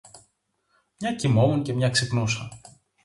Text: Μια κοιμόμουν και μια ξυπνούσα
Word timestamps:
Μια 0.99 1.13
κοιμόμουν 1.15 1.63
και 1.63 1.73
μια 1.73 1.89
ξυπνούσα 1.89 2.51